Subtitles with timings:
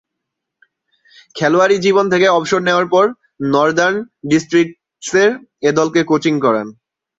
[1.35, 3.05] খেলোয়াড়ী জীবন থেকে অবসর নেয়ার পর
[3.53, 3.97] নর্দার্ন
[4.29, 5.31] ডিস্ট্রিক্টসের
[5.61, 6.67] এ-দলকে কোচিং করান।